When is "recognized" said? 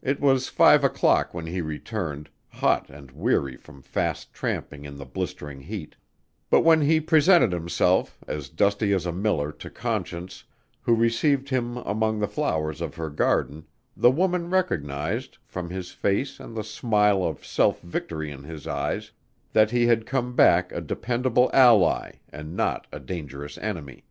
14.50-15.38